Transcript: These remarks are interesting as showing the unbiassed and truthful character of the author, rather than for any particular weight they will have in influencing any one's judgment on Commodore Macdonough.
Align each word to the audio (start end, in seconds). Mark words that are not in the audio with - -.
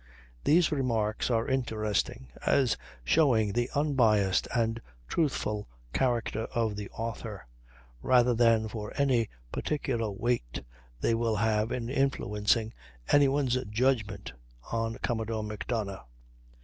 These 0.45 0.71
remarks 0.71 1.29
are 1.29 1.47
interesting 1.47 2.29
as 2.43 2.75
showing 3.03 3.53
the 3.53 3.69
unbiassed 3.75 4.47
and 4.51 4.81
truthful 5.07 5.67
character 5.93 6.45
of 6.55 6.75
the 6.75 6.89
author, 6.89 7.45
rather 8.01 8.33
than 8.33 8.67
for 8.67 8.91
any 8.97 9.29
particular 9.51 10.09
weight 10.09 10.63
they 11.01 11.13
will 11.13 11.35
have 11.35 11.71
in 11.71 11.87
influencing 11.87 12.73
any 13.09 13.27
one's 13.27 13.57
judgment 13.69 14.33
on 14.71 14.95
Commodore 15.03 15.43
Macdonough. 15.43 16.07